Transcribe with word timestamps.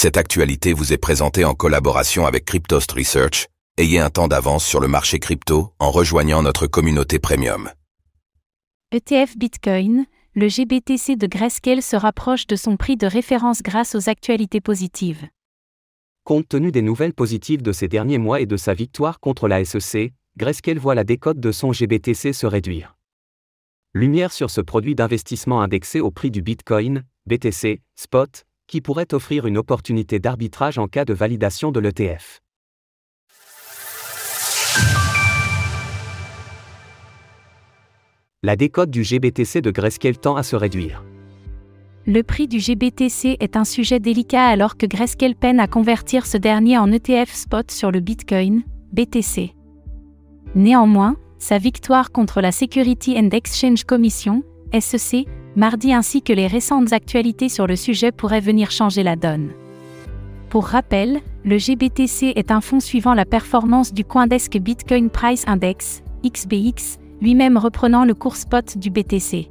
Cette 0.00 0.16
actualité 0.16 0.74
vous 0.74 0.92
est 0.92 0.96
présentée 0.96 1.44
en 1.44 1.54
collaboration 1.54 2.24
avec 2.24 2.44
Cryptost 2.44 2.92
Research. 2.92 3.48
Ayez 3.78 3.98
un 3.98 4.10
temps 4.10 4.28
d'avance 4.28 4.64
sur 4.64 4.78
le 4.78 4.86
marché 4.86 5.18
crypto 5.18 5.72
en 5.80 5.90
rejoignant 5.90 6.40
notre 6.40 6.68
communauté 6.68 7.18
premium. 7.18 7.68
ETF 8.92 9.36
Bitcoin, 9.36 10.06
le 10.36 10.46
GBTC 10.46 11.16
de 11.16 11.26
Grayscale 11.26 11.82
se 11.82 11.96
rapproche 11.96 12.46
de 12.46 12.54
son 12.54 12.76
prix 12.76 12.96
de 12.96 13.08
référence 13.08 13.60
grâce 13.60 13.96
aux 13.96 14.08
actualités 14.08 14.60
positives. 14.60 15.26
Compte 16.22 16.46
tenu 16.46 16.70
des 16.70 16.82
nouvelles 16.82 17.12
positives 17.12 17.62
de 17.62 17.72
ces 17.72 17.88
derniers 17.88 18.18
mois 18.18 18.40
et 18.40 18.46
de 18.46 18.56
sa 18.56 18.74
victoire 18.74 19.18
contre 19.18 19.48
la 19.48 19.64
SEC, 19.64 20.12
Grayscale 20.36 20.78
voit 20.78 20.94
la 20.94 21.02
décote 21.02 21.40
de 21.40 21.50
son 21.50 21.72
GBTC 21.72 22.32
se 22.32 22.46
réduire. 22.46 22.96
Lumière 23.94 24.30
sur 24.30 24.50
ce 24.50 24.60
produit 24.60 24.94
d'investissement 24.94 25.60
indexé 25.60 25.98
au 25.98 26.12
prix 26.12 26.30
du 26.30 26.40
Bitcoin, 26.40 27.02
BTC, 27.26 27.80
Spot, 27.96 28.44
qui 28.68 28.80
pourrait 28.80 29.12
offrir 29.12 29.46
une 29.46 29.58
opportunité 29.58 30.20
d'arbitrage 30.20 30.78
en 30.78 30.86
cas 30.86 31.04
de 31.04 31.14
validation 31.14 31.72
de 31.72 31.80
l'ETF. 31.80 32.40
La 38.44 38.54
décote 38.54 38.90
du 38.90 39.02
GBTC 39.02 39.60
de 39.60 39.72
Grayscale 39.72 40.16
tend 40.16 40.36
à 40.36 40.44
se 40.44 40.54
réduire. 40.54 41.02
Le 42.06 42.22
prix 42.22 42.46
du 42.46 42.60
GBTC 42.60 43.36
est 43.40 43.56
un 43.56 43.64
sujet 43.64 43.98
délicat 43.98 44.46
alors 44.46 44.76
que 44.76 44.86
Grayscale 44.86 45.34
peine 45.34 45.58
à 45.58 45.66
convertir 45.66 46.24
ce 46.24 46.38
dernier 46.38 46.78
en 46.78 46.92
ETF 46.92 47.34
spot 47.34 47.70
sur 47.70 47.90
le 47.90 47.98
Bitcoin, 47.98 48.62
BTC. 48.92 49.54
Néanmoins, 50.54 51.16
sa 51.38 51.58
victoire 51.58 52.12
contre 52.12 52.40
la 52.40 52.52
Security 52.52 53.18
and 53.18 53.30
Exchange 53.32 53.84
Commission, 53.84 54.42
SEC, 54.78 55.26
mardi 55.56 55.92
ainsi 55.92 56.22
que 56.22 56.32
les 56.32 56.46
récentes 56.46 56.92
actualités 56.92 57.48
sur 57.48 57.66
le 57.66 57.76
sujet 57.76 58.12
pourraient 58.12 58.40
venir 58.40 58.70
changer 58.70 59.02
la 59.02 59.16
donne. 59.16 59.50
Pour 60.48 60.66
rappel, 60.66 61.20
le 61.44 61.58
GBTC 61.58 62.32
est 62.36 62.50
un 62.50 62.60
fonds 62.60 62.80
suivant 62.80 63.14
la 63.14 63.24
performance 63.24 63.92
du 63.92 64.04
Coindesk 64.04 64.58
Bitcoin 64.58 65.10
Price 65.10 65.44
Index, 65.46 66.02
XBX, 66.24 66.98
lui-même 67.20 67.56
reprenant 67.56 68.04
le 68.04 68.14
cours 68.14 68.36
spot 68.36 68.78
du 68.78 68.90
BTC. 68.90 69.50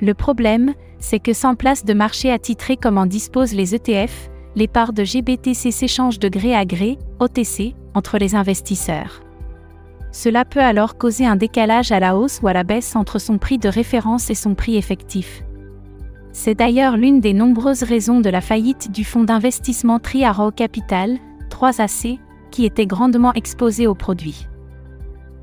Le 0.00 0.14
problème, 0.14 0.74
c'est 0.98 1.20
que 1.20 1.32
sans 1.32 1.54
place 1.54 1.84
de 1.84 1.94
marché 1.94 2.30
attitré 2.30 2.76
comme 2.76 2.98
en 2.98 3.06
disposent 3.06 3.54
les 3.54 3.74
ETF, 3.74 4.30
les 4.56 4.68
parts 4.68 4.92
de 4.92 5.04
GBTC 5.04 5.70
s'échangent 5.70 6.18
de 6.18 6.28
gré 6.28 6.54
à 6.54 6.64
gré, 6.64 6.98
OTC, 7.20 7.74
entre 7.94 8.18
les 8.18 8.34
investisseurs. 8.34 9.22
Cela 10.12 10.44
peut 10.44 10.60
alors 10.60 10.98
causer 10.98 11.24
un 11.24 11.36
décalage 11.36 11.90
à 11.90 11.98
la 11.98 12.16
hausse 12.16 12.40
ou 12.42 12.48
à 12.48 12.52
la 12.52 12.64
baisse 12.64 12.94
entre 12.96 13.18
son 13.18 13.38
prix 13.38 13.58
de 13.58 13.70
référence 13.70 14.28
et 14.28 14.34
son 14.34 14.54
prix 14.54 14.76
effectif. 14.76 15.42
C'est 16.32 16.54
d'ailleurs 16.54 16.98
l'une 16.98 17.20
des 17.20 17.32
nombreuses 17.32 17.82
raisons 17.82 18.20
de 18.20 18.30
la 18.30 18.42
faillite 18.42 18.92
du 18.92 19.04
fonds 19.04 19.24
d'investissement 19.24 19.98
Triaro 19.98 20.50
Capital, 20.50 21.18
3AC, 21.50 22.18
qui 22.50 22.66
était 22.66 22.86
grandement 22.86 23.32
exposé 23.32 23.86
au 23.86 23.94
produit. 23.94 24.46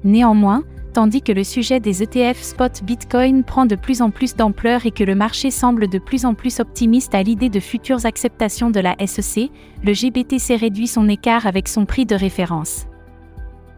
Néanmoins, 0.03 0.63
tandis 0.93 1.23
que 1.23 1.31
le 1.31 1.43
sujet 1.43 1.79
des 1.79 2.03
ETF 2.03 2.41
spot 2.41 2.83
Bitcoin 2.83 3.43
prend 3.43 3.65
de 3.65 3.75
plus 3.75 4.03
en 4.03 4.11
plus 4.11 4.35
d'ampleur 4.35 4.85
et 4.85 4.91
que 4.91 5.03
le 5.03 5.15
marché 5.15 5.49
semble 5.49 5.87
de 5.87 5.97
plus 5.97 6.25
en 6.25 6.35
plus 6.35 6.59
optimiste 6.59 7.15
à 7.15 7.23
l'idée 7.23 7.49
de 7.49 7.59
futures 7.59 8.05
acceptations 8.05 8.69
de 8.69 8.79
la 8.79 8.95
SEC, 9.05 9.51
le 9.83 9.93
GBTC 9.93 10.55
réduit 10.55 10.87
son 10.87 11.09
écart 11.09 11.47
avec 11.47 11.67
son 11.67 11.85
prix 11.85 12.05
de 12.05 12.15
référence. 12.15 12.88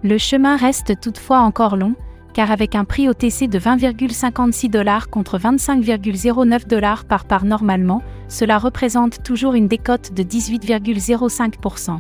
Le 0.03 0.17
chemin 0.17 0.55
reste 0.55 0.99
toutefois 0.99 1.41
encore 1.41 1.77
long, 1.77 1.93
car 2.33 2.49
avec 2.49 2.73
un 2.75 2.85
prix 2.85 3.07
OTC 3.07 3.47
de 3.47 3.59
20,56 3.59 4.69
dollars 4.69 5.09
contre 5.09 5.37
25,09 5.37 6.67
dollars 6.67 7.05
par 7.05 7.25
part 7.25 7.45
normalement, 7.45 8.01
cela 8.27 8.57
représente 8.57 9.21
toujours 9.21 9.53
une 9.53 9.67
décote 9.67 10.13
de 10.13 10.23
18,05%. 10.23 11.99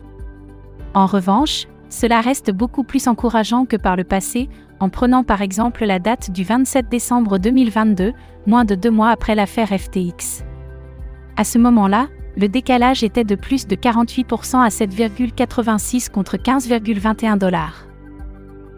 En 0.93 1.05
revanche, 1.05 1.67
cela 1.89 2.21
reste 2.21 2.51
beaucoup 2.51 2.83
plus 2.83 3.07
encourageant 3.07 3.65
que 3.65 3.75
par 3.75 3.95
le 3.95 4.03
passé, 4.03 4.49
en 4.79 4.89
prenant 4.89 5.23
par 5.23 5.41
exemple 5.41 5.85
la 5.85 5.99
date 5.99 6.31
du 6.31 6.43
27 6.43 6.89
décembre 6.89 7.37
2022, 7.37 8.13
moins 8.47 8.65
de 8.65 8.73
deux 8.73 8.89
mois 8.89 9.09
après 9.09 9.35
l'affaire 9.35 9.67
FTX. 9.67 10.43
À 11.37 11.43
ce 11.43 11.59
moment-là, 11.59 12.07
le 12.35 12.47
décalage 12.47 13.03
était 13.03 13.25
de 13.25 13.35
plus 13.35 13.67
de 13.67 13.75
48% 13.75 14.57
à 14.57 14.69
7,86 14.69 16.09
contre 16.09 16.37
15,21 16.37 17.37
dollars. 17.37 17.90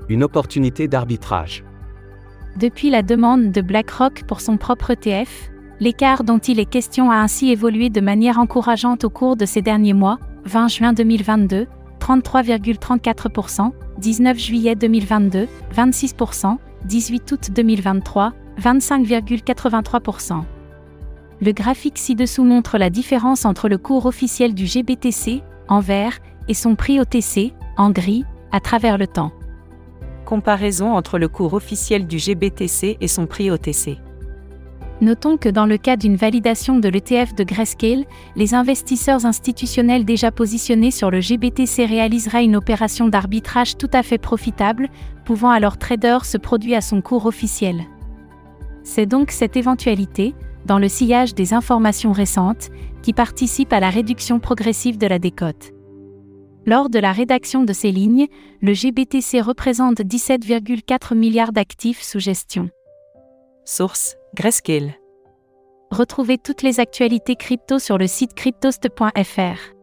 Une 0.10 0.24
opportunité 0.24 0.88
d'arbitrage. 0.88 1.64
Depuis 2.58 2.90
la 2.90 3.02
demande 3.02 3.52
de 3.52 3.62
BlackRock 3.62 4.24
pour 4.28 4.42
son 4.42 4.58
propre 4.58 4.92
ETF, 4.92 5.50
l'écart 5.80 6.24
dont 6.24 6.38
il 6.38 6.60
est 6.60 6.70
question 6.70 7.10
a 7.10 7.16
ainsi 7.16 7.50
évolué 7.50 7.90
de 7.90 8.02
manière 8.02 8.38
encourageante 8.38 9.06
au 9.06 9.10
cours 9.10 9.36
de 9.36 9.46
ces 9.46 9.62
derniers 9.62 9.94
mois, 9.94 10.20
20 10.46 10.68
juin 10.68 10.94
2022, 10.94 11.68
33,34%, 12.00 13.72
19 13.98 14.38
juillet 14.38 14.76
2022, 14.76 15.48
26%, 15.74 16.58
18 16.86 17.32
août 17.32 17.52
2023, 17.52 18.34
25,83%. 18.62 20.44
Le 21.42 21.52
graphique 21.52 21.98
ci-dessous 21.98 22.44
montre 22.44 22.78
la 22.78 22.90
différence 22.90 23.46
entre 23.46 23.68
le 23.68 23.78
cours 23.78 24.06
officiel 24.06 24.54
du 24.54 24.66
GBTC, 24.66 25.42
en 25.68 25.80
vert, 25.80 26.20
et 26.48 26.54
son 26.54 26.76
prix 26.76 27.00
OTC, 27.00 27.54
en 27.78 27.90
gris, 27.90 28.26
à 28.52 28.60
travers 28.60 28.98
le 28.98 29.08
temps. 29.08 29.32
Comparaison 30.24 30.94
entre 30.94 31.20
le 31.20 31.28
cours 31.28 31.54
officiel 31.54 32.08
du 32.08 32.18
GBTC 32.18 32.98
et 33.00 33.08
son 33.08 33.28
prix 33.28 33.52
OTC. 33.52 33.98
Notons 35.02 35.36
que 35.36 35.50
dans 35.50 35.66
le 35.66 35.78
cas 35.78 35.98
d'une 35.98 36.16
validation 36.16 36.80
de 36.80 36.88
l'ETF 36.88 37.36
de 37.36 37.44
Grayscale, 37.44 38.06
les 38.38 38.54
investisseurs 38.54 39.26
institutionnels 39.26 40.06
déjà 40.06 40.32
positionnés 40.32 40.92
sur 40.92 41.12
le 41.12 41.20
GBTC 41.20 41.86
réaliseraient 41.86 42.46
une 42.46 42.56
opération 42.56 43.10
d'arbitrage 43.10 43.76
tout 43.76 43.90
à 43.92 44.02
fait 44.02 44.18
profitable, 44.18 44.88
pouvant 45.26 45.50
alors 45.50 45.78
trader 45.78 46.20
se 46.24 46.38
produire 46.38 46.78
à 46.78 46.82
son 46.82 47.02
cours 47.02 47.26
officiel. 47.26 47.84
C'est 48.84 49.06
donc 49.06 49.32
cette 49.32 49.58
éventualité, 49.58 50.36
dans 50.66 50.80
le 50.80 50.88
sillage 50.88 51.36
des 51.36 51.54
informations 51.54 52.14
récentes, 52.14 52.70
qui 53.02 53.12
participe 53.12 53.74
à 53.74 53.82
la 53.82 53.90
réduction 53.90 54.40
progressive 54.40 54.98
de 54.98 55.08
la 55.08 55.20
décote. 55.20 55.73
Lors 56.66 56.90
de 56.90 57.00
la 57.00 57.12
rédaction 57.12 57.64
de 57.64 57.74
ces 57.74 57.92
lignes, 57.92 58.28
le 58.62 58.74
GBTC 58.74 59.42
représente 59.42 60.00
17,4 60.00 61.14
milliards 61.14 61.52
d'actifs 61.52 62.02
sous 62.02 62.20
gestion. 62.20 62.70
Source 63.66 64.16
Grayscale. 64.36 64.94
Retrouvez 65.92 66.38
toutes 66.38 66.62
les 66.62 66.80
actualités 66.80 67.36
crypto 67.36 67.80
sur 67.80 67.98
le 67.98 68.08
site 68.08 68.34
cryptost.fr. 68.34 69.74